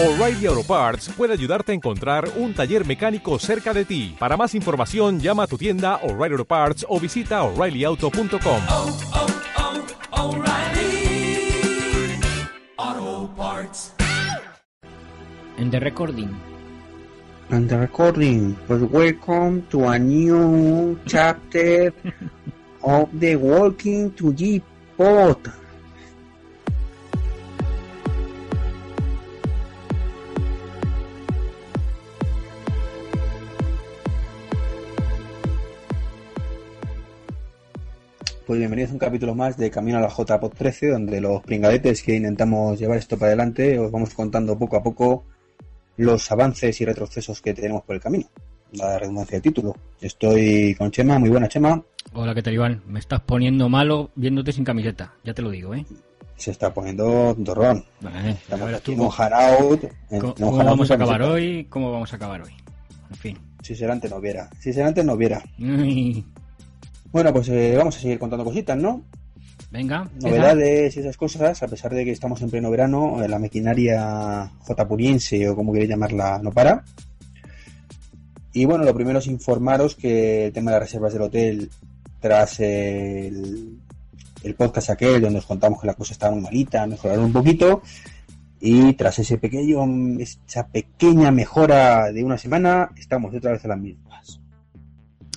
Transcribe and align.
O'Reilly 0.00 0.46
Auto 0.46 0.62
Parts 0.62 1.08
puede 1.08 1.32
ayudarte 1.32 1.72
a 1.72 1.74
encontrar 1.74 2.30
un 2.36 2.54
taller 2.54 2.86
mecánico 2.86 3.36
cerca 3.40 3.74
de 3.74 3.84
ti. 3.84 4.14
Para 4.16 4.36
más 4.36 4.54
información, 4.54 5.18
llama 5.18 5.42
a 5.42 5.46
tu 5.48 5.58
tienda 5.58 5.96
O'Reilly 6.04 6.34
Auto 6.34 6.44
Parts 6.44 6.86
o 6.88 7.00
visita 7.00 7.42
oreillyauto.com. 7.42 8.62
oh, 8.68 8.98
oh, 10.12 10.36
O'Reilly 10.36 11.50
Auto 12.76 13.28
Parts. 13.36 13.92
En 15.56 15.68
The 15.68 15.80
Recording. 15.80 16.30
And 17.50 17.68
the 17.68 17.78
recording, 17.78 18.54
pues 18.68 18.82
welcome 18.92 19.62
to 19.70 19.88
a 19.88 19.98
new 19.98 20.96
chapter 21.06 21.92
of 22.82 23.08
the 23.18 23.34
Walking 23.34 24.12
to 24.12 24.32
G 24.32 24.62
pod. 24.96 25.38
Pues 38.48 38.58
bienvenidos 38.58 38.90
a 38.90 38.94
un 38.94 38.98
capítulo 38.98 39.34
más 39.34 39.56
de 39.58 39.70
Camino 39.70 39.98
a 39.98 40.00
la 40.00 40.08
JPod 40.08 40.52
13, 40.56 40.88
donde 40.88 41.20
los 41.20 41.42
pringadetes 41.42 42.02
que 42.02 42.16
intentamos 42.16 42.78
llevar 42.78 42.96
esto 42.96 43.18
para 43.18 43.28
adelante 43.28 43.78
os 43.78 43.92
vamos 43.92 44.14
contando 44.14 44.58
poco 44.58 44.76
a 44.78 44.82
poco 44.82 45.24
los 45.98 46.32
avances 46.32 46.80
y 46.80 46.84
retrocesos 46.86 47.42
que 47.42 47.52
tenemos 47.52 47.82
por 47.82 47.94
el 47.96 48.00
camino. 48.00 48.24
La 48.72 48.98
redundancia 48.98 49.36
del 49.36 49.42
título. 49.42 49.76
Estoy 50.00 50.74
con 50.76 50.90
Chema, 50.90 51.18
muy 51.18 51.28
buena 51.28 51.46
Chema. 51.48 51.82
Hola, 52.14 52.34
¿qué 52.34 52.42
tal, 52.42 52.54
Iván? 52.54 52.82
Me 52.86 52.98
estás 53.00 53.20
poniendo 53.20 53.68
malo 53.68 54.10
viéndote 54.14 54.52
sin 54.52 54.64
camiseta. 54.64 55.12
Ya 55.24 55.34
te 55.34 55.42
lo 55.42 55.50
digo, 55.50 55.74
¿eh? 55.74 55.84
Se 56.36 56.50
está 56.50 56.72
poniendo 56.72 57.34
dorrón. 57.36 57.84
Vale, 58.00 58.30
Estamos 58.30 58.72
aquí 58.72 58.92
en- 58.92 58.98
¿Cómo, 60.20 60.32
un 60.32 60.32
cómo 60.32 60.56
vamos 60.64 60.90
a 60.90 60.94
acabar 60.94 61.18
camiseta. 61.20 61.34
hoy? 61.34 61.64
¿Cómo 61.68 61.92
vamos 61.92 62.12
a 62.12 62.16
acabar 62.16 62.40
hoy? 62.42 62.52
En 63.10 63.16
fin. 63.16 63.38
Si 63.62 63.74
será 63.74 63.92
antes 63.92 64.10
no 64.10 64.20
viera. 64.20 64.48
Si 64.58 64.72
será 64.72 64.88
antes 64.88 65.04
no 65.04 65.16
viera. 65.16 65.42
Bueno, 67.10 67.32
pues 67.32 67.48
eh, 67.48 67.74
vamos 67.76 67.96
a 67.96 68.00
seguir 68.00 68.18
contando 68.18 68.44
cositas, 68.44 68.76
¿no? 68.76 69.04
Venga. 69.70 70.08
Novedades 70.20 70.96
y 70.96 71.00
esas 71.00 71.16
cosas, 71.16 71.62
a 71.62 71.68
pesar 71.68 71.94
de 71.94 72.04
que 72.04 72.10
estamos 72.10 72.40
en 72.42 72.50
pleno 72.50 72.70
verano, 72.70 73.22
eh, 73.22 73.28
la 73.28 73.38
maquinaria 73.38 74.50
jpuriense 74.66 75.48
o 75.48 75.56
como 75.56 75.72
queréis 75.72 75.90
llamarla 75.90 76.38
no 76.42 76.52
para. 76.52 76.84
Y 78.52 78.64
bueno, 78.64 78.84
lo 78.84 78.94
primero 78.94 79.18
es 79.18 79.26
informaros 79.26 79.94
que 79.94 80.46
el 80.46 80.52
tema 80.52 80.70
de 80.70 80.76
las 80.78 80.88
reservas 80.88 81.12
del 81.12 81.22
hotel, 81.22 81.70
tras 82.20 82.60
el, 82.60 83.78
el 84.42 84.54
podcast 84.54 84.90
aquel 84.90 85.20
donde 85.20 85.38
os 85.38 85.46
contamos 85.46 85.80
que 85.80 85.86
la 85.86 85.94
cosa 85.94 86.12
estaba 86.12 86.34
muy 86.34 86.42
malita, 86.42 86.86
mejoraron 86.86 87.26
un 87.26 87.32
poquito. 87.32 87.82
Y 88.60 88.94
tras 88.94 89.18
ese 89.18 89.38
pequeño, 89.38 89.84
esa 90.18 90.66
pequeña 90.66 91.30
mejora 91.30 92.10
de 92.10 92.24
una 92.24 92.38
semana, 92.38 92.90
estamos 92.96 93.34
otra 93.34 93.52
vez 93.52 93.64
a 93.64 93.68
las 93.68 93.78
mismas. 93.78 94.40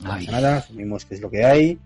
No 0.02 0.14
Ay, 0.14 0.26
pasa 0.26 0.42
nada, 0.42 0.58
asumimos 0.58 1.06
que 1.06 1.16
es 1.16 1.22
lo 1.22 1.30
que 1.30 1.46
hay 1.46 1.80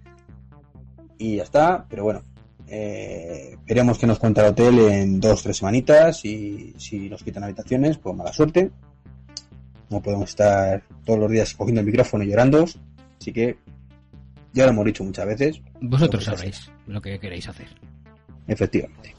y 1.18 1.38
ya 1.38 1.44
está, 1.44 1.86
pero 1.90 2.04
bueno, 2.04 2.22
eh, 2.68 3.58
veremos 3.66 3.98
que 3.98 4.08
nos 4.08 4.20
cuenta 4.20 4.42
el 4.42 4.52
hotel 4.52 4.80
en 4.80 5.20
dos, 5.20 5.44
tres 5.44 5.58
semanitas 5.58 6.24
y 6.26 6.74
si 6.78 7.10
nos 7.10 7.24
quitan 7.24 7.44
habitaciones, 7.44 7.98
pues 7.98 8.16
mala 8.16 8.34
suerte. 8.34 8.72
No 9.90 10.02
podemos 10.02 10.30
estar 10.30 10.84
todos 11.06 11.20
los 11.20 11.32
días 11.32 11.54
cogiendo 11.54 11.82
el 11.82 11.88
micrófono 11.88 12.24
y 12.24 12.28
llorando, 12.28 12.66
así 13.20 13.32
que 13.32 13.58
ya 14.54 14.66
lo 14.66 14.72
hemos 14.72 14.86
dicho 14.86 15.04
muchas 15.04 15.26
veces, 15.26 15.62
vosotros 15.82 16.24
sabréis 16.24 16.72
lo 16.88 17.02
que 17.02 17.20
queréis 17.20 17.48
hacer. 17.48 17.68
efectivamente. 18.48 19.14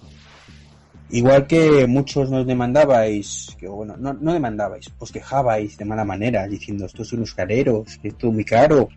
Igual 1.10 1.46
que 1.46 1.86
muchos 1.86 2.30
nos 2.30 2.46
demandabais, 2.46 3.54
que 3.58 3.68
bueno, 3.68 3.96
no, 3.96 4.12
no 4.12 4.32
demandabais, 4.32 4.90
os 4.98 5.12
quejabais 5.12 5.78
de 5.78 5.84
mala 5.84 6.04
manera, 6.04 6.46
diciendo 6.48 6.84
estos 6.86 7.08
son 7.08 7.20
unos 7.20 7.32
careros, 7.34 7.96
que 8.02 8.08
esto 8.08 8.26
es 8.28 8.34
muy 8.34 8.44
caro, 8.44 8.88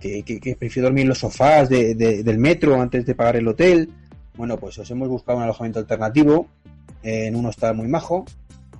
que, 0.00 0.22
que, 0.24 0.40
que 0.40 0.56
prefiero 0.56 0.88
dormir 0.88 1.02
en 1.02 1.10
los 1.10 1.18
sofás 1.18 1.68
de- 1.68 1.94
de- 1.94 2.22
del 2.24 2.38
metro 2.38 2.80
antes 2.80 3.06
de 3.06 3.14
pagar 3.14 3.36
el 3.36 3.46
hotel. 3.46 3.88
Bueno, 4.36 4.56
pues 4.56 4.76
os 4.78 4.90
hemos 4.90 5.08
buscado 5.08 5.38
un 5.38 5.44
alojamiento 5.44 5.78
alternativo 5.78 6.48
eh, 7.04 7.26
en 7.26 7.36
uno 7.36 7.50
está 7.50 7.72
muy 7.72 7.86
majo, 7.86 8.24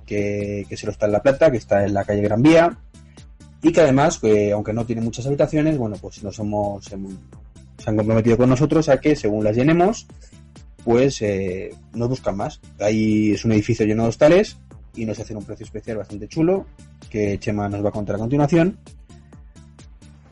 que, 0.05 0.65
que 0.67 0.75
se 0.75 0.85
lo 0.85 0.91
está 0.91 1.05
en 1.05 1.13
La 1.13 1.21
Plata, 1.21 1.49
que 1.49 1.57
está 1.57 1.85
en 1.85 1.93
la 1.93 2.03
calle 2.03 2.21
Gran 2.23 2.41
Vía, 2.43 2.77
y 3.61 3.71
que 3.71 3.81
además, 3.81 4.19
que 4.19 4.51
aunque 4.51 4.73
no 4.73 4.85
tiene 4.85 5.01
muchas 5.01 5.25
habitaciones, 5.25 5.77
bueno, 5.77 5.95
pues 6.01 6.21
nos 6.23 6.37
hemos- 6.39 6.83
se 6.85 6.95
han 7.89 7.95
comprometido 7.95 8.35
con 8.37 8.49
nosotros 8.49 8.89
a 8.89 8.99
que 8.99 9.15
según 9.15 9.43
las 9.45 9.55
llenemos, 9.55 10.07
pues 10.85 11.21
eh, 11.21 11.73
nos 11.93 12.07
buscan 12.07 12.37
más. 12.37 12.61
Ahí 12.79 13.31
es 13.31 13.43
un 13.43 13.51
edificio 13.51 13.85
lleno 13.85 14.03
de 14.03 14.09
hostales 14.09 14.57
y 14.95 15.05
nos 15.05 15.19
hacen 15.19 15.35
un 15.35 15.43
precio 15.43 15.65
especial 15.65 15.97
bastante 15.97 16.29
chulo 16.29 16.65
que 17.09 17.37
Chema 17.39 17.67
nos 17.67 17.83
va 17.83 17.89
a 17.89 17.91
contar 17.91 18.15
a 18.15 18.19
continuación. 18.19 18.77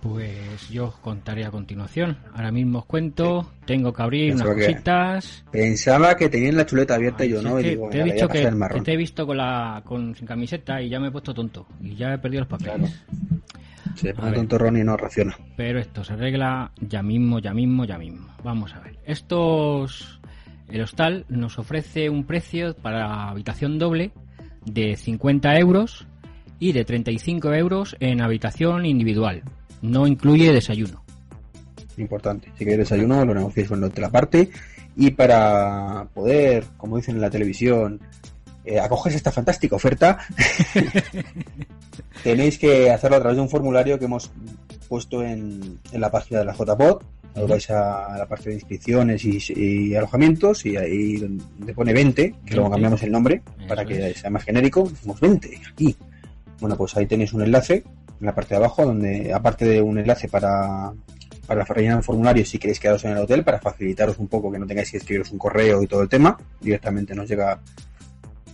Pues 0.01 0.69
yo 0.69 0.87
os 0.87 0.95
contaré 0.95 1.45
a 1.45 1.51
continuación. 1.51 2.17
Ahora 2.33 2.51
mismo 2.51 2.79
os 2.79 2.85
cuento. 2.85 3.49
Tengo 3.65 3.93
que 3.93 4.01
abrir 4.03 4.31
Pensaba 4.33 4.51
unas 4.51 4.65
que- 4.65 4.71
cositas. 4.73 5.43
Pensaba 5.49 6.15
que 6.17 6.27
tenían 6.27 6.57
la 6.57 6.65
chuleta 6.65 6.95
abierta 6.95 7.23
y 7.23 7.29
yo 7.29 7.41
no, 7.41 7.57
y 7.59 7.63
digo, 7.69 7.89
te 7.89 7.99
he 7.99 8.03
"Venga, 8.03 8.05
le 8.05 8.11
voy 8.11 8.11
a 8.11 8.13
dicho 8.15 8.27
que, 8.73 8.81
te 8.81 8.93
he 8.93 8.97
visto 8.97 9.25
con 9.25 9.37
la 9.37 9.81
con 9.85 10.13
sin 10.13 10.27
camiseta 10.27 10.81
y 10.81 10.89
ya 10.89 10.99
me 10.99 11.07
he 11.07 11.11
puesto 11.11 11.33
tonto 11.33 11.67
y 11.81 11.95
ya 11.95 12.13
he 12.13 12.17
perdido 12.17 12.41
los 12.41 12.49
papeles. 12.49 13.01
Se 13.95 14.09
A 14.09 14.13
pone 14.13 14.33
tontorrón 14.33 14.75
y 14.77 14.83
no 14.83 14.97
raciona. 14.97 15.37
Pero 15.55 15.79
esto 15.79 16.03
se 16.03 16.13
arregla 16.13 16.71
ya 16.81 17.01
mismo, 17.01 17.39
ya 17.39 17.53
mismo, 17.53 17.85
ya 17.85 17.97
mismo. 17.97 18.27
Vamos 18.43 18.73
a 18.75 18.81
ver. 18.81 18.97
Estos. 19.05 20.19
El 20.73 20.81
hostal 20.81 21.25
nos 21.29 21.59
ofrece 21.59 22.09
un 22.09 22.23
precio 22.23 22.75
para 22.75 23.29
habitación 23.29 23.77
doble 23.77 24.11
de 24.65 24.95
50 24.97 25.59
euros 25.59 26.07
y 26.57 26.71
de 26.71 26.83
35 26.83 27.53
euros 27.53 27.95
en 27.99 28.23
habitación 28.23 28.87
individual. 28.87 29.43
No 29.83 30.07
incluye 30.07 30.51
desayuno. 30.51 31.03
Importante. 31.97 32.47
Si 32.57 32.65
queréis 32.65 32.89
desayuno, 32.89 33.23
lo 33.23 33.35
negociáis 33.35 33.69
con 33.69 33.77
el 33.77 33.83
hotel 33.83 34.03
aparte. 34.05 34.49
Y 34.95 35.11
para 35.11 36.07
poder, 36.11 36.63
como 36.75 36.97
dicen 36.97 37.17
en 37.17 37.21
la 37.21 37.29
televisión, 37.29 37.99
eh, 38.65 38.79
acogerse 38.79 39.17
a 39.17 39.17
esta 39.17 39.31
fantástica 39.31 39.75
oferta, 39.75 40.25
tenéis 42.23 42.57
que 42.57 42.89
hacerlo 42.89 43.17
a 43.17 43.19
través 43.19 43.35
de 43.35 43.43
un 43.43 43.49
formulario 43.49 43.99
que 43.99 44.05
hemos 44.05 44.31
puesto 44.89 45.21
en, 45.21 45.77
en 45.91 46.01
la 46.01 46.09
página 46.09 46.39
de 46.39 46.45
la 46.45 46.55
JPod. 46.55 47.03
Os 47.35 47.49
vais 47.49 47.69
a, 47.71 48.17
la 48.17 48.27
parte 48.27 48.49
de 48.49 48.55
inscripciones 48.55 49.25
y, 49.25 49.39
y 49.55 49.95
alojamientos 49.95 50.65
y 50.65 50.77
ahí 50.77 51.17
donde 51.17 51.73
pone 51.73 51.93
20, 51.93 52.35
que 52.45 52.55
luego 52.55 52.69
20. 52.69 52.71
cambiamos 52.71 53.03
el 53.03 53.11
nombre 53.11 53.41
para 53.67 53.85
que 53.85 54.13
sea 54.13 54.29
más 54.29 54.43
genérico, 54.43 54.87
decimos 54.87 55.19
20 55.19 55.61
aquí. 55.71 55.95
Bueno, 56.59 56.77
pues 56.77 56.95
ahí 56.95 57.05
tenéis 57.05 57.33
un 57.33 57.41
enlace 57.41 57.83
en 58.19 58.25
la 58.25 58.35
parte 58.35 58.53
de 58.53 58.57
abajo 58.57 58.85
donde 58.85 59.33
aparte 59.33 59.65
de 59.65 59.81
un 59.81 59.97
enlace 59.97 60.27
para 60.27 60.93
para 61.47 61.65
rellenar 61.65 61.97
el 61.97 62.03
formulario 62.03 62.45
si 62.45 62.57
queréis 62.57 62.79
quedaros 62.79 63.03
en 63.05 63.11
el 63.11 63.17
hotel 63.17 63.43
para 63.43 63.59
facilitaros 63.59 64.17
un 64.17 64.27
poco 64.27 64.51
que 64.51 64.59
no 64.59 64.65
tengáis 64.65 64.91
que 64.91 64.97
escribiros 64.97 65.31
un 65.31 65.37
correo 65.37 65.83
y 65.83 65.87
todo 65.87 66.01
el 66.01 66.09
tema, 66.09 66.37
directamente 66.61 67.13
nos 67.13 67.27
llega 67.27 67.59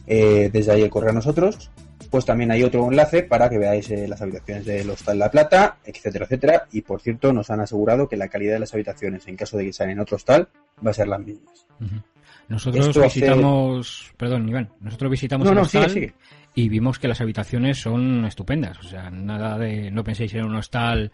eh, 0.07 0.49
desde 0.51 0.71
ahí 0.71 0.81
el 0.81 0.89
correo 0.89 1.11
a 1.11 1.13
nosotros. 1.13 1.69
Pues 2.09 2.25
también 2.25 2.49
hay 2.51 2.63
otro 2.63 2.87
enlace 2.89 3.21
para 3.23 3.49
que 3.49 3.57
veáis 3.59 3.89
eh, 3.91 4.07
las 4.07 4.21
habitaciones 4.21 4.65
del 4.65 4.89
Hostal 4.89 5.19
La 5.19 5.29
Plata, 5.29 5.77
etcétera, 5.85 6.25
etcétera. 6.25 6.63
Y 6.71 6.81
por 6.81 7.01
cierto, 7.01 7.31
nos 7.33 7.49
han 7.51 7.59
asegurado 7.59 8.07
que 8.09 8.17
la 8.17 8.27
calidad 8.29 8.53
de 8.53 8.59
las 8.61 8.73
habitaciones, 8.73 9.27
en 9.27 9.35
caso 9.35 9.57
de 9.57 9.65
que 9.65 9.73
sean 9.73 9.91
en 9.91 9.99
otro 9.99 10.15
hostal, 10.15 10.47
va 10.85 10.89
a 10.91 10.93
ser 10.93 11.07
las 11.07 11.19
mismas. 11.19 11.67
Nosotros 12.47 12.87
Esto 12.87 13.03
hace- 13.03 13.19
visitamos. 13.19 14.11
Perdón, 14.17 14.49
Iván. 14.49 14.69
Nosotros 14.81 15.11
visitamos 15.11 15.45
No, 15.45 15.51
el 15.51 15.55
no, 15.57 15.61
hostal 15.61 15.89
sigue, 15.89 16.07
sigue. 16.07 16.13
y 16.55 16.67
vimos 16.69 16.97
que 16.97 17.07
las 17.07 17.21
habitaciones 17.21 17.77
son 17.79 18.25
estupendas. 18.25 18.79
O 18.79 18.83
sea, 18.83 19.11
nada 19.11 19.57
de. 19.59 19.91
No 19.91 20.03
penséis 20.03 20.33
en 20.33 20.45
un 20.45 20.55
hostal 20.55 21.11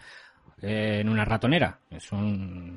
eh, 0.61 0.99
en 1.01 1.09
una 1.09 1.25
ratonera. 1.25 1.79
Son 1.99 2.23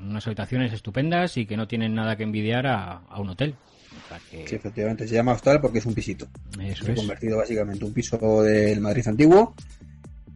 unas 0.09 0.27
habitaciones 0.27 0.73
estupendas 0.73 1.37
y 1.37 1.45
que 1.45 1.55
no 1.55 1.67
tienen 1.69 1.95
nada 1.95 2.17
que 2.17 2.23
envidiar 2.23 2.67
a, 2.67 2.97
a 3.09 3.19
un 3.21 3.29
hotel. 3.29 3.55
O 3.91 4.07
sea 4.09 4.19
que 4.31 4.47
Sí, 4.47 4.55
efectivamente, 4.55 5.07
se 5.07 5.15
llama 5.15 5.33
hostal 5.33 5.59
porque 5.61 5.79
es 5.79 5.85
un 5.85 5.93
pisito. 5.93 6.27
eso 6.61 6.83
Se 6.85 6.91
ha 6.91 6.93
es. 6.93 6.99
convertido 6.99 7.37
básicamente 7.37 7.85
un 7.85 7.93
piso 7.93 8.43
del 8.43 8.79
Madrid 8.81 9.07
antiguo, 9.07 9.53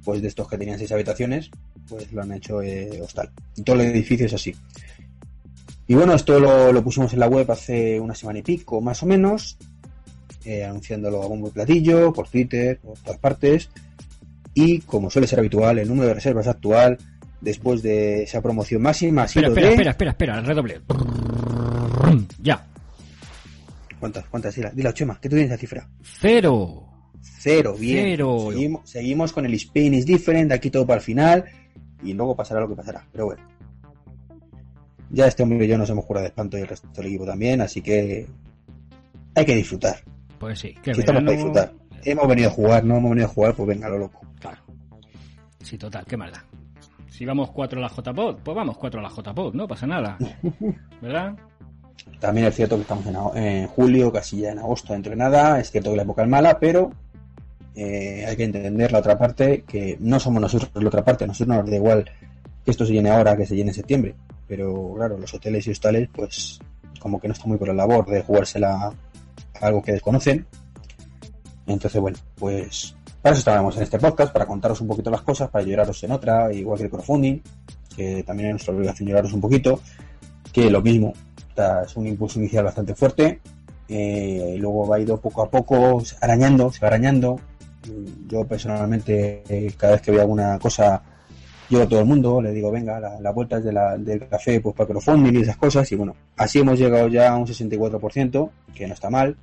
pues 0.03 0.21
de 0.21 0.27
estos 0.27 0.47
que 0.49 0.57
tenían 0.57 0.77
seis 0.79 0.91
habitaciones, 0.91 1.49
pues 1.87 2.11
lo 2.11 2.21
han 2.21 2.31
hecho 2.33 2.61
eh, 2.61 3.01
hostal. 3.01 3.29
Y 3.55 3.61
todo 3.63 3.75
el 3.81 3.87
edificio 3.87 4.25
es 4.25 4.33
así. 4.33 4.55
Y 5.87 5.95
bueno, 5.95 6.13
esto 6.13 6.39
lo, 6.39 6.71
lo 6.71 6.83
pusimos 6.83 7.13
en 7.13 7.19
la 7.19 7.27
web 7.27 7.49
hace 7.51 7.99
una 7.99 8.15
semana 8.15 8.39
y 8.39 8.41
pico, 8.41 8.79
más 8.81 9.03
o 9.03 9.05
menos, 9.05 9.57
eh, 10.45 10.63
anunciándolo 10.63 11.21
a 11.23 11.27
bombo 11.27 11.49
y 11.49 11.51
platillo, 11.51 12.13
por 12.13 12.27
Twitter, 12.29 12.79
por 12.79 12.97
todas 12.99 13.19
partes. 13.19 13.69
Y 14.53 14.79
como 14.79 15.09
suele 15.09 15.27
ser 15.27 15.39
habitual, 15.39 15.79
el 15.79 15.87
número 15.87 16.07
de 16.07 16.13
reservas 16.13 16.47
actual, 16.47 16.97
después 17.41 17.81
de 17.83 18.23
esa 18.23 18.41
promoción 18.41 18.81
máxima, 18.81 19.23
ha 19.23 19.25
Espera, 19.25 19.47
sido 19.47 19.53
espera, 19.53 19.67
de... 19.67 19.73
espera, 19.73 19.91
espera, 19.91 20.11
espera, 20.11 20.41
redoble. 20.41 20.81
Ya. 22.41 22.65
¿Cuántas? 24.03 24.27
¿Cuántas? 24.27 24.75
Dila, 24.75 24.93
Chema, 24.93 25.17
que 25.17 25.29
tú 25.29 25.35
tienes 25.37 25.49
la 25.51 25.57
cifra. 25.57 25.87
Cero. 26.01 26.83
Cero, 27.21 27.73
bien. 27.79 28.03
Cero. 28.03 28.49
Seguimos, 28.51 28.89
seguimos 28.89 29.31
con 29.31 29.45
el 29.45 29.53
Spain 29.53 29.93
is 29.93 30.05
different, 30.05 30.51
aquí 30.51 30.69
todo 30.69 30.85
para 30.85 30.97
el 30.97 31.03
final. 31.05 31.45
Y 32.03 32.11
luego 32.11 32.35
pasará 32.35 32.59
lo 32.59 32.67
que 32.67 32.75
pasará. 32.75 33.07
Pero 33.13 33.27
bueno. 33.27 33.41
Ya 35.09 35.25
este 35.27 35.43
hombre 35.43 35.63
y 35.63 35.69
yo 35.69 35.77
nos 35.77 35.89
hemos 35.89 36.03
curado 36.03 36.23
de 36.23 36.27
espanto 36.27 36.57
y 36.57 36.61
el 36.61 36.67
resto 36.67 36.89
del 36.97 37.05
equipo 37.05 37.25
también, 37.25 37.61
así 37.61 37.81
que 37.81 38.27
hay 39.35 39.45
que 39.45 39.55
disfrutar. 39.55 40.03
Pues 40.37 40.59
sí, 40.59 40.73
que 40.83 40.93
Sí, 40.93 40.99
estamos 40.99 41.23
para 41.23 41.33
disfrutar. 41.37 41.73
hemos 42.03 42.27
venido 42.27 42.49
a 42.49 42.51
jugar, 42.51 42.83
no 42.83 42.97
hemos 42.97 43.11
venido 43.11 43.27
a 43.27 43.31
jugar, 43.31 43.55
pues 43.55 43.67
venga, 43.69 43.87
lo 43.87 43.99
loco. 43.99 44.19
Claro. 44.41 44.57
Sí, 45.61 45.77
total, 45.77 46.03
qué 46.05 46.17
maldad. 46.17 46.41
Si 47.09 47.23
vamos 47.23 47.51
cuatro 47.51 47.79
a 47.79 47.83
la 47.83 47.87
JPod, 47.89 48.39
pues 48.43 48.53
vamos 48.53 48.77
cuatro 48.77 48.99
a 48.99 49.03
la 49.03 49.09
JPod, 49.09 49.53
no 49.53 49.65
pasa 49.65 49.87
nada. 49.87 50.17
¿Verdad? 51.01 51.37
También 52.19 52.47
es 52.47 52.55
cierto 52.55 52.75
que 52.75 52.83
estamos 52.83 53.05
en, 53.35 53.67
julio, 53.67 54.11
casi 54.11 54.39
ya 54.39 54.51
en 54.51 54.59
agosto 54.59 54.93
dentro 54.93 55.11
de 55.11 55.17
nada. 55.17 55.59
Es 55.59 55.71
cierto 55.71 55.91
que 55.91 55.97
la 55.97 56.03
época 56.03 56.23
es 56.23 56.29
mala, 56.29 56.59
pero 56.59 56.91
eh, 57.75 58.25
hay 58.27 58.35
que 58.35 58.45
entender 58.45 58.91
la 58.91 58.99
otra 58.99 59.17
parte, 59.17 59.63
que 59.67 59.97
no 59.99 60.19
somos 60.19 60.41
nosotros 60.41 60.71
la 60.73 60.87
otra 60.87 61.03
parte. 61.03 61.25
A 61.25 61.27
nosotros 61.27 61.57
nos 61.57 61.69
da 61.69 61.75
igual 61.75 62.05
que 62.63 62.71
esto 62.71 62.85
se 62.85 62.93
llene 62.93 63.09
ahora 63.09 63.35
que 63.35 63.45
se 63.45 63.55
llene 63.55 63.71
en 63.71 63.75
septiembre. 63.75 64.15
Pero 64.47 64.93
claro, 64.95 65.17
los 65.17 65.33
hoteles 65.33 65.67
y 65.67 65.71
hostales, 65.71 66.09
pues 66.13 66.59
como 66.99 67.19
que 67.19 67.27
no 67.27 67.33
están 67.33 67.49
muy 67.49 67.57
por 67.57 67.67
la 67.67 67.73
labor 67.73 68.05
de 68.05 68.21
jugársela 68.21 68.73
a 68.73 68.93
algo 69.65 69.81
que 69.81 69.93
desconocen. 69.93 70.45
Entonces, 71.67 71.99
bueno, 72.01 72.17
pues 72.35 72.95
para 73.21 73.33
eso 73.33 73.39
estábamos 73.39 73.77
en 73.77 73.83
este 73.83 73.99
podcast, 73.99 74.33
para 74.33 74.45
contaros 74.45 74.81
un 74.81 74.87
poquito 74.87 75.09
las 75.09 75.21
cosas, 75.21 75.49
para 75.49 75.63
lloraros 75.63 76.03
en 76.03 76.11
otra, 76.11 76.51
igual 76.53 76.77
que 76.77 76.85
el 76.85 76.89
crowdfunding, 76.89 77.39
que 77.95 78.23
también 78.23 78.49
es 78.49 78.53
nuestra 78.55 78.73
obligación 78.73 79.07
lloraros 79.07 79.31
un 79.31 79.39
poquito, 79.39 79.79
que 80.51 80.69
lo 80.69 80.81
mismo, 80.81 81.13
es 81.57 81.95
un 81.95 82.07
impulso 82.07 82.39
inicial 82.39 82.63
bastante 82.65 82.95
fuerte, 82.95 83.39
eh, 83.87 84.53
y 84.55 84.59
luego 84.59 84.87
va 84.87 84.99
ido 84.99 85.19
poco 85.19 85.43
a 85.43 85.49
poco 85.49 86.01
arañando, 86.21 86.71
se 86.71 86.79
va 86.81 86.87
arañando. 86.87 87.35
Mm, 87.87 88.27
Yo 88.29 88.45
personalmente, 88.45 89.43
eh, 89.49 89.73
cada 89.77 89.93
vez 89.93 90.01
que 90.01 90.11
veo 90.11 90.21
alguna 90.21 90.57
cosa, 90.59 91.01
yo 91.69 91.81
a 91.83 91.87
todo 91.87 91.99
el 91.99 92.05
mundo 92.05 92.41
le 92.41 92.51
digo, 92.51 92.71
venga, 92.71 92.99
la, 92.99 93.19
la 93.19 93.31
vuelta 93.31 93.57
es 93.57 93.63
de 93.65 93.73
la- 93.73 93.97
del 93.97 94.27
café 94.27 94.59
pues 94.61 94.75
para 94.75 94.87
crowdfunding 94.87 95.33
y 95.37 95.41
esas 95.41 95.57
cosas, 95.57 95.91
y 95.91 95.95
bueno, 95.95 96.15
así 96.37 96.59
hemos 96.59 96.77
llegado 96.79 97.07
ya 97.07 97.29
a 97.31 97.35
un 97.37 97.45
64%, 97.47 98.49
que 98.73 98.87
no 98.87 98.93
está 98.93 99.09
mal, 99.09 99.35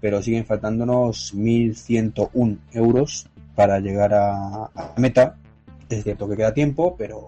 pero 0.00 0.22
siguen 0.22 0.44
faltándonos 0.46 1.34
1.101 1.34 2.58
euros 2.72 3.26
para 3.54 3.78
llegar 3.80 4.14
a, 4.14 4.64
a 4.64 4.70
la 4.74 4.94
meta. 4.96 5.36
Es 5.88 6.04
cierto 6.04 6.28
que 6.28 6.36
queda 6.36 6.54
tiempo, 6.54 6.94
pero 6.96 7.26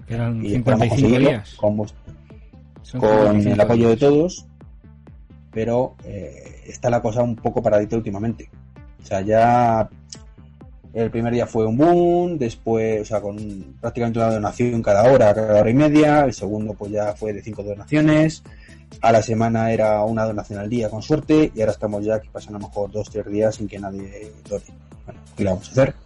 esperamos 0.00 0.42
55 0.52 0.88
conseguirlo 0.94 1.28
días. 1.30 1.54
Con 2.98 3.42
55 3.42 3.54
el 3.54 3.60
apoyo 3.60 3.88
de 3.90 3.96
todos, 3.96 4.46
pero 5.50 5.94
eh, 6.04 6.62
está 6.66 6.90
la 6.90 7.00
cosa 7.00 7.22
un 7.22 7.36
poco 7.36 7.62
paradita 7.62 7.96
últimamente. 7.96 8.50
O 9.02 9.06
sea, 9.06 9.20
ya 9.20 9.88
el 10.94 11.10
primer 11.10 11.32
día 11.32 11.46
fue 11.46 11.66
un 11.66 11.76
boom, 11.76 12.38
después, 12.38 13.02
o 13.02 13.04
sea, 13.04 13.20
con 13.20 13.36
prácticamente 13.80 14.18
una 14.20 14.30
donación 14.30 14.82
cada 14.82 15.10
hora, 15.10 15.34
cada 15.34 15.60
hora 15.60 15.70
y 15.70 15.74
media, 15.74 16.24
el 16.24 16.32
segundo 16.32 16.74
pues 16.74 16.92
ya 16.92 17.14
fue 17.14 17.32
de 17.32 17.42
cinco 17.42 17.62
donaciones, 17.62 18.42
a 19.00 19.10
la 19.10 19.20
semana 19.20 19.72
era 19.72 20.02
una 20.04 20.24
donación 20.24 20.60
al 20.60 20.70
día 20.70 20.88
con 20.88 21.02
suerte, 21.02 21.50
y 21.54 21.60
ahora 21.60 21.72
estamos 21.72 22.04
ya 22.04 22.20
que 22.20 22.30
pasan 22.30 22.54
a 22.54 22.58
lo 22.58 22.68
mejor 22.68 22.90
dos, 22.92 23.10
tres 23.10 23.26
días 23.26 23.56
sin 23.56 23.66
que 23.66 23.78
nadie 23.78 24.32
done. 24.48 24.64
Bueno, 25.04 25.20
¿qué 25.36 25.44
le 25.44 25.50
vamos 25.50 25.68
a 25.68 25.72
hacer? 25.72 26.03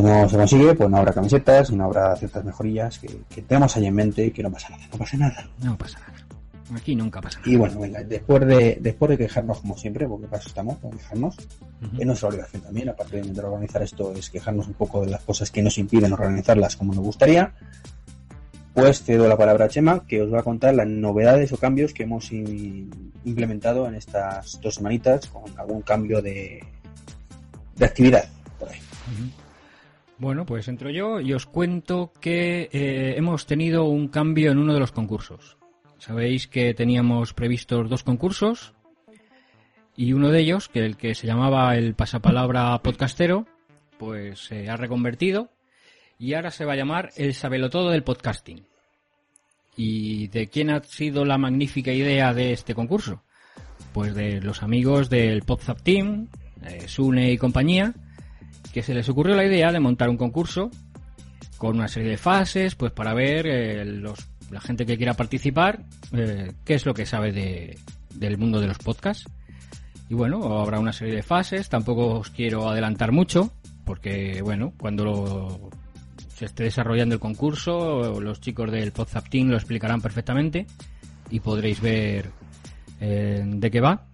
Si 0.00 0.06
no 0.06 0.28
se 0.28 0.36
consigue, 0.36 0.74
pues 0.74 0.88
no 0.90 0.96
habrá 0.96 1.12
camisetas, 1.12 1.70
no 1.72 1.84
habrá 1.84 2.16
ciertas 2.16 2.44
mejorillas 2.44 2.98
que, 2.98 3.20
que 3.28 3.42
tenemos 3.42 3.76
ahí 3.76 3.86
en 3.86 3.94
mente 3.94 4.26
y 4.26 4.30
que 4.30 4.42
no 4.42 4.50
pasa 4.50 4.70
nada, 4.70 4.84
no 4.90 4.98
pasa 4.98 5.16
nada. 5.16 5.48
No 5.62 5.76
pasa 5.76 5.98
nada. 5.98 6.26
Aquí 6.74 6.94
nunca 6.94 7.20
pasa 7.20 7.38
nada. 7.40 7.50
Y 7.52 7.56
bueno, 7.56 7.80
venga, 7.80 8.02
después 8.04 8.46
de, 8.46 8.78
después 8.80 9.08
de 9.10 9.18
quejarnos 9.18 9.60
como 9.60 9.76
siempre, 9.76 10.06
porque 10.06 10.26
para 10.26 10.40
eso 10.40 10.48
estamos, 10.48 10.78
para 10.78 10.96
quejarnos, 10.96 11.36
Ujú. 11.82 11.96
es 12.00 12.06
nuestra 12.06 12.28
obligación 12.28 12.62
también, 12.62 12.88
aparte 12.88 13.16
de 13.16 13.22
intentar 13.22 13.44
organizar 13.46 13.82
esto, 13.82 14.12
es 14.12 14.30
quejarnos 14.30 14.68
un 14.68 14.74
poco 14.74 15.04
de 15.04 15.10
las 15.10 15.22
cosas 15.22 15.50
que 15.50 15.62
nos 15.62 15.76
impiden 15.78 16.12
organizarlas 16.12 16.76
como 16.76 16.94
nos 16.94 17.04
gustaría. 17.04 17.52
Pues 18.72 19.02
cedo 19.02 19.26
la 19.26 19.36
palabra 19.36 19.64
a 19.64 19.68
Chema, 19.68 20.06
que 20.06 20.22
os 20.22 20.32
va 20.32 20.40
a 20.40 20.42
contar 20.44 20.74
las 20.74 20.86
novedades 20.86 21.52
o 21.52 21.56
cambios 21.56 21.92
que 21.92 22.04
hemos 22.04 22.30
implementado 22.30 23.88
en 23.88 23.96
estas 23.96 24.60
dos 24.60 24.76
semanitas, 24.76 25.26
con 25.26 25.42
algún 25.58 25.82
cambio 25.82 26.22
de, 26.22 26.62
de 27.74 27.84
actividad 27.84 28.24
por 28.60 28.68
ahí. 28.68 28.78
Ujú. 28.78 29.30
Bueno, 30.20 30.44
pues 30.44 30.68
entro 30.68 30.90
yo 30.90 31.18
y 31.18 31.32
os 31.32 31.46
cuento 31.46 32.12
que 32.20 32.68
eh, 32.72 33.14
hemos 33.16 33.46
tenido 33.46 33.84
un 33.84 34.08
cambio 34.08 34.52
en 34.52 34.58
uno 34.58 34.74
de 34.74 34.78
los 34.78 34.92
concursos. 34.92 35.56
Sabéis 35.96 36.46
que 36.46 36.74
teníamos 36.74 37.32
previstos 37.32 37.88
dos 37.88 38.02
concursos 38.02 38.74
y 39.96 40.12
uno 40.12 40.28
de 40.28 40.40
ellos, 40.40 40.68
que 40.68 40.84
el 40.84 40.98
que 40.98 41.14
se 41.14 41.26
llamaba 41.26 41.74
el 41.74 41.94
pasapalabra 41.94 42.78
podcastero, 42.82 43.46
pues 43.98 44.40
se 44.40 44.68
ha 44.68 44.76
reconvertido 44.76 45.48
y 46.18 46.34
ahora 46.34 46.50
se 46.50 46.66
va 46.66 46.74
a 46.74 46.76
llamar 46.76 47.12
el 47.16 47.32
sabelotodo 47.32 47.88
del 47.88 48.04
podcasting. 48.04 48.66
¿Y 49.74 50.28
de 50.28 50.48
quién 50.48 50.68
ha 50.68 50.82
sido 50.82 51.24
la 51.24 51.38
magnífica 51.38 51.92
idea 51.92 52.34
de 52.34 52.52
este 52.52 52.74
concurso? 52.74 53.22
Pues 53.94 54.14
de 54.14 54.42
los 54.42 54.62
amigos 54.62 55.08
del 55.08 55.44
Podzap 55.44 55.80
Team, 55.80 56.28
eh, 56.62 56.88
Sune 56.88 57.32
y 57.32 57.38
compañía, 57.38 57.94
que 58.72 58.82
se 58.82 58.94
les 58.94 59.08
ocurrió 59.08 59.34
la 59.34 59.44
idea 59.44 59.72
de 59.72 59.80
montar 59.80 60.08
un 60.08 60.16
concurso 60.16 60.70
con 61.58 61.76
una 61.76 61.88
serie 61.88 62.10
de 62.10 62.16
fases, 62.16 62.74
pues 62.74 62.92
para 62.92 63.12
ver 63.12 63.46
eh, 63.46 63.84
los, 63.84 64.18
la 64.50 64.60
gente 64.60 64.86
que 64.86 64.96
quiera 64.96 65.14
participar, 65.14 65.82
eh, 66.12 66.52
qué 66.64 66.74
es 66.74 66.86
lo 66.86 66.94
que 66.94 67.06
sabe 67.06 67.32
de, 67.32 67.78
del 68.14 68.38
mundo 68.38 68.60
de 68.60 68.66
los 68.66 68.78
podcasts. 68.78 69.28
Y 70.08 70.14
bueno, 70.14 70.58
habrá 70.58 70.80
una 70.80 70.92
serie 70.92 71.14
de 71.14 71.22
fases, 71.22 71.68
tampoco 71.68 72.18
os 72.18 72.30
quiero 72.30 72.68
adelantar 72.68 73.12
mucho, 73.12 73.52
porque 73.84 74.40
bueno, 74.42 74.72
cuando 74.78 75.70
se 76.34 76.46
esté 76.46 76.64
desarrollando 76.64 77.14
el 77.14 77.20
concurso, 77.20 78.20
los 78.20 78.40
chicos 78.40 78.72
del 78.72 78.92
Podzap 78.92 79.28
Team 79.28 79.48
lo 79.48 79.56
explicarán 79.56 80.00
perfectamente 80.00 80.66
y 81.30 81.40
podréis 81.40 81.80
ver 81.80 82.30
eh, 83.00 83.42
de 83.44 83.70
qué 83.70 83.80
va, 83.80 84.06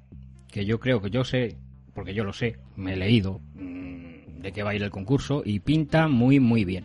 que 0.49 0.67
yo 0.67 0.81
creo 0.81 1.01
que 1.01 1.11
yo 1.11 1.25
sé, 1.25 1.57
porque 1.95 2.13
yo 2.13 2.25
lo 2.25 2.33
sé, 2.33 2.59
me 2.77 2.93
he 2.93 2.97
leído 2.97 3.41
de 4.47 4.53
qué 4.53 4.63
va 4.63 4.71
a 4.71 4.75
ir 4.77 4.83
el 4.85 4.91
concurso 4.91 5.43
y 5.45 5.59
pinta 5.59 6.07
muy 6.07 6.39
muy 6.39 6.65
bien. 6.65 6.85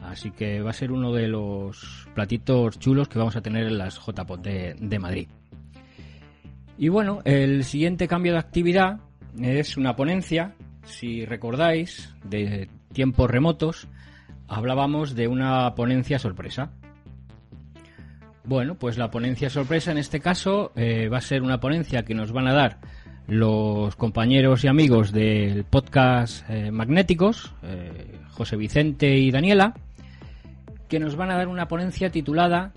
Así 0.00 0.30
que 0.30 0.60
va 0.60 0.70
a 0.70 0.74
ser 0.74 0.92
uno 0.92 1.12
de 1.12 1.26
los 1.26 2.06
platitos 2.14 2.78
chulos 2.78 3.08
que 3.08 3.18
vamos 3.18 3.34
a 3.34 3.40
tener 3.40 3.66
en 3.66 3.78
las 3.78 3.98
JPOT 3.98 4.40
de, 4.42 4.98
Madrid. 5.00 5.28
Y 6.78 6.88
bueno, 6.88 7.20
el 7.24 7.64
siguiente 7.64 8.06
cambio 8.06 8.32
de 8.32 8.38
actividad 8.38 9.00
es 9.40 9.76
una 9.76 9.96
ponencia. 9.96 10.54
Si 10.84 11.24
recordáis, 11.24 12.14
de 12.22 12.68
tiempos 12.92 13.28
remotos, 13.28 13.88
hablábamos 14.46 15.16
de 15.16 15.26
una 15.26 15.74
ponencia 15.74 16.18
sorpresa. 16.18 16.70
Bueno, 18.44 18.76
pues 18.76 18.98
la 18.98 19.10
ponencia 19.10 19.50
sorpresa 19.50 19.90
en 19.90 19.98
este 19.98 20.20
caso 20.20 20.70
eh, 20.76 21.08
va 21.08 21.18
a 21.18 21.22
ser 21.22 21.42
una 21.42 21.58
ponencia 21.58 22.04
que 22.04 22.14
nos 22.14 22.30
van 22.30 22.46
a 22.46 22.52
dar 22.52 22.78
los 23.26 23.96
compañeros 23.96 24.64
y 24.64 24.68
amigos 24.68 25.12
del 25.12 25.64
podcast 25.64 26.48
eh, 26.50 26.70
Magnéticos, 26.70 27.52
eh, 27.62 28.18
José 28.30 28.56
Vicente 28.56 29.16
y 29.16 29.30
Daniela, 29.30 29.74
que 30.88 31.00
nos 31.00 31.16
van 31.16 31.30
a 31.30 31.36
dar 31.36 31.48
una 31.48 31.68
ponencia 31.68 32.10
titulada 32.10 32.72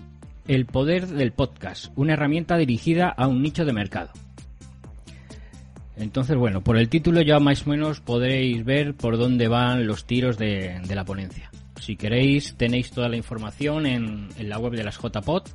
El 0.46 0.66
poder 0.66 1.06
del 1.06 1.32
podcast, 1.32 1.92
una 1.96 2.14
herramienta 2.14 2.56
dirigida 2.56 3.08
a 3.08 3.26
un 3.26 3.42
nicho 3.42 3.64
de 3.64 3.72
mercado. 3.72 4.10
Entonces, 5.96 6.36
bueno, 6.36 6.62
por 6.62 6.78
el 6.78 6.88
título 6.88 7.20
ya 7.22 7.40
más 7.40 7.66
o 7.66 7.70
menos 7.70 8.00
podréis 8.00 8.64
ver 8.64 8.94
por 8.94 9.18
dónde 9.18 9.48
van 9.48 9.86
los 9.86 10.06
tiros 10.06 10.38
de, 10.38 10.80
la 10.88 11.04
ponencia. 11.04 11.50
Si 11.80 11.96
queréis, 11.96 12.54
tenéis 12.56 12.90
toda 12.90 13.08
la 13.08 13.16
información 13.16 13.84
en, 13.84 14.28
en 14.38 14.48
la 14.48 14.58
web 14.58 14.72
de 14.72 14.84
las 14.84 14.98
JPod, 14.98 15.48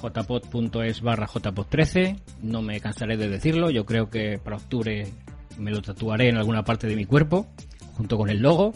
jpod.es 0.00 1.00
barra 1.02 1.26
jpod13. 1.26 2.18
No 2.42 2.62
me 2.62 2.80
cansaré 2.80 3.16
de 3.16 3.28
decirlo, 3.28 3.70
yo 3.70 3.84
creo 3.84 4.10
que 4.10 4.38
para 4.42 4.56
octubre 4.56 5.06
me 5.58 5.70
lo 5.70 5.82
tatuaré 5.82 6.28
en 6.28 6.36
alguna 6.36 6.64
parte 6.64 6.86
de 6.86 6.96
mi 6.96 7.04
cuerpo, 7.04 7.46
junto 7.96 8.16
con 8.16 8.30
el 8.30 8.40
logo. 8.40 8.72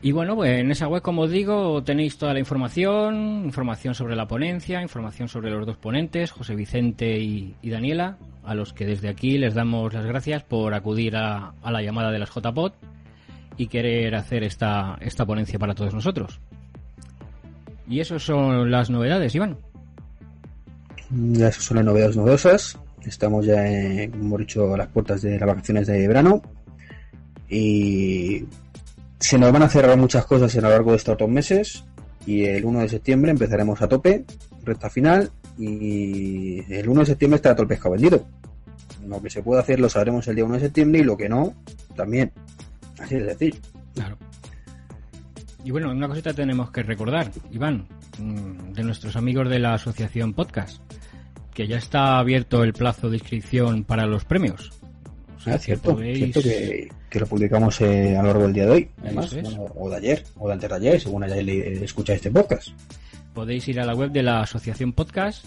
Y 0.00 0.12
bueno, 0.12 0.36
pues 0.36 0.60
en 0.60 0.70
esa 0.70 0.86
web, 0.86 1.02
como 1.02 1.22
os 1.22 1.30
digo, 1.30 1.82
tenéis 1.82 2.18
toda 2.18 2.32
la 2.32 2.38
información, 2.38 3.42
información 3.44 3.94
sobre 3.94 4.14
la 4.14 4.28
ponencia, 4.28 4.80
información 4.80 5.26
sobre 5.26 5.50
los 5.50 5.66
dos 5.66 5.76
ponentes, 5.76 6.30
José 6.30 6.54
Vicente 6.54 7.18
y, 7.18 7.54
Daniela, 7.64 8.16
a 8.44 8.54
los 8.54 8.72
que 8.72 8.86
desde 8.86 9.08
aquí 9.08 9.38
les 9.38 9.54
damos 9.54 9.92
las 9.92 10.06
gracias 10.06 10.44
por 10.44 10.74
acudir 10.74 11.16
a, 11.16 11.52
a 11.62 11.72
la 11.72 11.82
llamada 11.82 12.12
de 12.12 12.20
las 12.20 12.30
JPod 12.30 12.72
y 13.56 13.66
querer 13.66 14.14
hacer 14.14 14.44
esta, 14.44 14.96
esta 15.00 15.26
ponencia 15.26 15.58
para 15.58 15.74
todos 15.74 15.92
nosotros. 15.92 16.40
Y 17.88 18.00
eso 18.00 18.18
son 18.20 18.70
las 18.70 18.90
novedades, 18.90 19.34
Iván. 19.34 19.56
Ya 21.10 21.52
son 21.52 21.76
las 21.76 21.86
novedades 21.86 22.16
novedosas. 22.16 22.78
Estamos 23.04 23.46
ya, 23.46 23.66
en, 23.66 24.10
como 24.10 24.24
hemos 24.24 24.40
dicho, 24.40 24.74
a 24.74 24.76
las 24.76 24.88
puertas 24.88 25.22
de 25.22 25.38
las 25.38 25.48
vacaciones 25.48 25.86
de 25.86 26.06
verano. 26.06 26.42
Y 27.48 28.44
se 29.18 29.38
nos 29.38 29.52
van 29.52 29.62
a 29.62 29.68
cerrar 29.68 29.96
muchas 29.96 30.26
cosas 30.26 30.54
a 30.56 30.60
lo 30.60 30.68
largo 30.68 30.90
de 30.90 30.98
estos 30.98 31.16
dos 31.16 31.28
meses. 31.28 31.84
Y 32.26 32.44
el 32.44 32.64
1 32.64 32.80
de 32.80 32.88
septiembre 32.88 33.30
empezaremos 33.30 33.80
a 33.80 33.88
tope, 33.88 34.24
recta 34.64 34.90
final. 34.90 35.30
Y 35.58 36.60
el 36.72 36.88
1 36.88 37.00
de 37.00 37.06
septiembre 37.06 37.36
estará 37.36 37.54
todo 37.54 37.62
el 37.62 37.68
pescado 37.68 37.92
vendido. 37.92 38.26
Lo 39.06 39.22
que 39.22 39.30
se 39.30 39.42
puede 39.42 39.60
hacer 39.62 39.80
lo 39.80 39.88
sabremos 39.88 40.28
el 40.28 40.34
día 40.34 40.44
1 40.44 40.54
de 40.54 40.60
septiembre 40.60 41.00
y 41.00 41.04
lo 41.04 41.16
que 41.16 41.28
no, 41.28 41.54
también. 41.96 42.32
Así 42.98 43.14
es 43.14 43.24
decir. 43.24 43.58
Claro. 43.94 44.18
Y 45.64 45.70
bueno, 45.70 45.90
una 45.90 46.08
cosita 46.08 46.32
tenemos 46.32 46.70
que 46.70 46.82
recordar, 46.82 47.30
Iván, 47.50 47.86
mm, 48.18 48.72
de 48.72 48.84
nuestros 48.84 49.16
amigos 49.16 49.48
de 49.48 49.58
la 49.58 49.74
asociación 49.74 50.34
Podcast, 50.34 50.80
que 51.58 51.66
ya 51.66 51.76
está 51.78 52.18
abierto 52.20 52.62
el 52.62 52.72
plazo 52.72 53.10
de 53.10 53.16
inscripción 53.16 53.82
para 53.82 54.06
los 54.06 54.24
premios. 54.24 54.70
O 55.44 55.50
Ah, 55.50 55.52
que 55.54 55.58
cierto, 55.58 55.96
podéis- 55.96 56.18
cierto 56.32 56.40
que, 56.42 56.88
que 57.10 57.18
lo 57.18 57.26
publicamos 57.26 57.80
eh, 57.80 58.16
a 58.16 58.22
lo 58.22 58.28
largo 58.28 58.42
del 58.44 58.52
día 58.52 58.66
de 58.66 58.70
hoy, 58.70 58.90
además, 59.02 59.26
Eso 59.26 59.38
es. 59.38 59.42
bueno, 59.56 59.72
o 59.74 59.90
de 59.90 59.96
ayer, 59.96 60.24
o 60.36 60.46
de 60.46 60.54
antes 60.54 60.70
de 60.70 60.76
ayer, 60.76 61.00
según 61.00 61.24
hayáis 61.24 61.44
le- 61.44 61.84
escuchado 61.84 62.14
este 62.16 62.30
podcast. 62.30 62.68
podéis 63.34 63.66
ir 63.66 63.80
a 63.80 63.84
la 63.84 63.94
web 63.96 64.12
de 64.12 64.22
la 64.22 64.40
Asociación 64.42 64.92
Podcast 64.92 65.44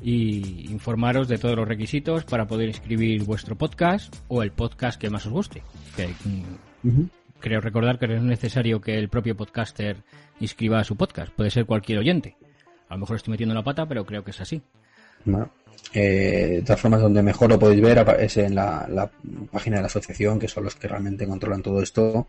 y 0.00 0.70
informaros 0.70 1.26
de 1.26 1.38
todos 1.38 1.56
los 1.56 1.66
requisitos 1.66 2.24
para 2.24 2.46
poder 2.46 2.68
inscribir 2.68 3.24
vuestro 3.24 3.56
podcast 3.58 4.14
o 4.28 4.42
el 4.44 4.52
podcast 4.52 5.00
que 5.00 5.10
más 5.10 5.26
os 5.26 5.32
guste. 5.32 5.62
Que, 5.96 6.06
mm, 6.06 7.02
creo 7.40 7.60
recordar 7.60 7.98
que 7.98 8.06
no 8.06 8.14
es 8.14 8.22
necesario 8.22 8.80
que 8.80 8.96
el 8.98 9.08
propio 9.08 9.36
podcaster 9.36 9.96
inscriba 10.40 10.84
su 10.84 10.96
podcast, 10.96 11.32
puede 11.32 11.50
ser 11.50 11.66
cualquier 11.66 11.98
oyente. 11.98 12.36
A 12.88 12.94
lo 12.94 13.00
mejor 13.00 13.16
estoy 13.16 13.32
metiendo 13.32 13.54
la 13.56 13.62
pata, 13.64 13.86
pero 13.86 14.04
creo 14.06 14.22
que 14.24 14.30
es 14.32 14.40
así. 14.40 14.62
Bueno, 15.24 15.50
eh, 15.94 16.48
de 16.56 16.62
todas 16.62 16.80
formas, 16.80 17.00
donde 17.00 17.22
mejor 17.22 17.50
lo 17.50 17.58
podéis 17.58 17.80
ver 17.82 18.04
es 18.18 18.36
en 18.38 18.54
la, 18.54 18.86
la 18.90 19.10
página 19.50 19.76
de 19.76 19.82
la 19.82 19.86
asociación, 19.86 20.38
que 20.38 20.48
son 20.48 20.64
los 20.64 20.74
que 20.74 20.88
realmente 20.88 21.26
controlan 21.26 21.62
todo 21.62 21.82
esto. 21.82 22.28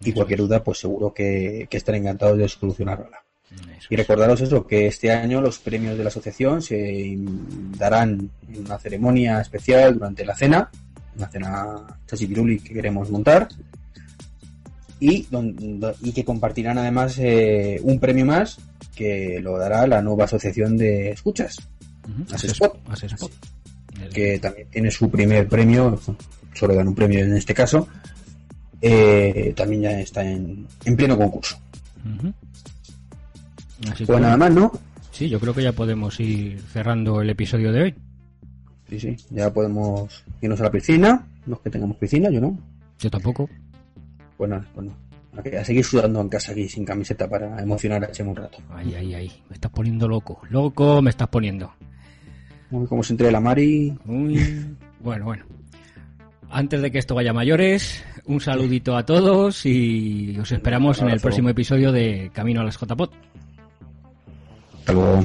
Y 0.00 0.12
cualquier 0.12 0.40
duda, 0.40 0.62
pues 0.62 0.78
seguro 0.78 1.14
que, 1.14 1.66
que 1.70 1.76
estarán 1.76 2.02
encantados 2.02 2.36
de 2.38 2.48
solucionarla. 2.48 3.22
Eso 3.78 3.86
Y 3.90 3.96
recordaros 3.96 4.40
eso, 4.40 4.66
que 4.66 4.86
este 4.86 5.10
año 5.12 5.40
los 5.40 5.58
premios 5.58 5.96
de 5.96 6.02
la 6.04 6.08
asociación 6.08 6.60
se 6.60 7.16
darán 7.78 8.28
en 8.48 8.60
una 8.66 8.78
ceremonia 8.78 9.40
especial 9.40 9.94
durante 9.94 10.24
la 10.24 10.34
cena, 10.34 10.70
una 11.16 11.28
cena 11.28 11.98
chachipiruli 12.06 12.58
que 12.58 12.74
queremos 12.74 13.10
montar, 13.10 13.48
y, 15.00 15.26
don- 15.30 15.78
do- 15.80 15.94
y 16.02 16.12
que 16.12 16.24
compartirán 16.24 16.78
además 16.78 17.16
eh, 17.18 17.78
un 17.82 17.98
premio 18.00 18.24
más 18.26 18.58
que 18.94 19.40
lo 19.40 19.58
dará 19.58 19.86
la 19.86 20.02
nueva 20.02 20.24
asociación 20.24 20.76
de 20.76 21.10
escuchas, 21.10 21.56
Asespot. 22.32 22.78
Asespot. 22.88 23.32
que 24.12 24.38
también 24.38 24.68
tiene 24.68 24.90
su 24.90 25.10
primer 25.10 25.48
premio, 25.48 25.98
solo 26.52 26.74
dan 26.74 26.88
un 26.88 26.94
premio 26.94 27.20
en 27.20 27.36
este 27.36 27.54
caso, 27.54 27.88
eh, 28.80 29.52
también 29.56 29.82
ya 29.82 30.00
está 30.00 30.22
en, 30.22 30.66
en 30.84 30.96
pleno 30.96 31.16
concurso. 31.16 31.56
Así 33.90 34.04
que, 34.04 34.06
Pues 34.06 34.20
nada 34.20 34.36
más, 34.36 34.52
¿no? 34.52 34.72
Sí, 35.10 35.28
yo 35.28 35.38
creo 35.38 35.54
que 35.54 35.62
ya 35.62 35.72
podemos 35.72 36.18
ir 36.20 36.60
cerrando 36.72 37.20
el 37.20 37.30
episodio 37.30 37.72
de 37.72 37.82
hoy. 37.82 37.94
Sí, 38.88 39.00
sí, 39.00 39.16
ya 39.30 39.52
podemos 39.52 40.24
irnos 40.42 40.60
a 40.60 40.64
la 40.64 40.70
piscina, 40.70 41.26
los 41.46 41.60
que 41.60 41.70
tengamos 41.70 41.96
piscina, 41.96 42.30
yo 42.30 42.40
no. 42.40 42.58
Yo 42.98 43.10
tampoco. 43.10 43.48
Pues 44.36 44.50
nada, 44.50 44.66
pues 44.74 44.86
no. 44.86 45.04
A 45.58 45.64
seguir 45.64 45.84
sudando 45.84 46.20
en 46.20 46.28
casa 46.28 46.52
aquí 46.52 46.68
sin 46.68 46.84
camiseta 46.84 47.28
para 47.28 47.60
emocionar 47.60 48.04
a 48.04 48.10
Chema 48.12 48.30
un 48.30 48.36
rato. 48.36 48.58
Ay, 48.70 48.94
ay, 48.94 49.14
ay. 49.14 49.32
Me 49.48 49.54
estás 49.54 49.70
poniendo 49.72 50.06
loco. 50.06 50.40
Loco 50.48 51.02
me 51.02 51.10
estás 51.10 51.28
poniendo. 51.28 51.72
Uy, 52.70 52.86
como 52.86 53.02
se 53.02 53.12
entre 53.12 53.30
la 53.30 53.40
Mari. 53.40 53.96
Uy. 54.06 54.76
Bueno, 55.00 55.26
bueno. 55.26 55.44
Antes 56.50 56.82
de 56.82 56.90
que 56.90 56.98
esto 56.98 57.14
vaya 57.14 57.30
a 57.30 57.34
mayores, 57.34 58.04
un 58.26 58.40
saludito 58.40 58.96
a 58.96 59.04
todos 59.04 59.66
y 59.66 60.36
os 60.38 60.52
esperamos 60.52 61.00
en 61.02 61.10
el 61.10 61.20
próximo 61.20 61.48
episodio 61.48 61.92
de 61.92 62.30
Camino 62.32 62.60
a 62.60 62.64
las 62.64 62.78
JPOT. 62.78 63.12
Hasta 64.78 64.92
luego. 64.92 65.24